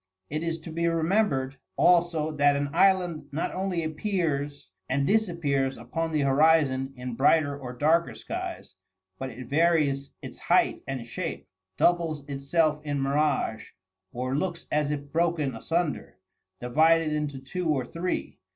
It 0.31 0.41
is 0.41 0.57
to 0.61 0.71
be 0.71 0.87
remembered 0.87 1.57
also 1.77 2.31
that 2.31 2.55
an 2.55 2.71
island 2.73 3.27
not 3.31 3.53
only 3.53 3.83
appears 3.83 4.71
and 4.89 5.05
disappears 5.05 5.77
upon 5.77 6.11
the 6.11 6.21
horizon 6.21 6.91
in 6.97 7.13
brighter 7.13 7.55
or 7.55 7.73
darker 7.77 8.15
skies, 8.15 8.73
but 9.19 9.29
it 9.29 9.45
varies 9.47 10.09
its 10.23 10.39
height 10.39 10.81
and 10.87 11.05
shape, 11.05 11.47
doubles 11.77 12.27
itself 12.27 12.81
in 12.83 12.99
mirage, 12.99 13.69
or 14.11 14.35
looks 14.35 14.65
as 14.71 14.89
if 14.89 15.11
broken 15.11 15.53
asunder, 15.53 16.17
divided 16.59 17.13
into 17.13 17.37
two 17.37 17.67
or 17.69 17.85
three. 17.85 18.39